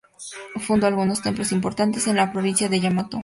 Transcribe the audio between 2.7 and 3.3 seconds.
Yamato.